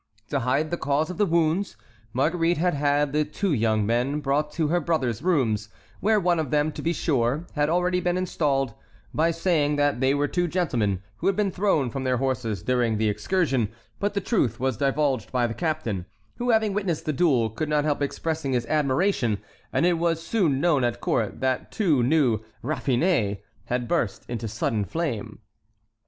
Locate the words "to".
0.29-0.39, 4.53-4.69, 6.71-6.81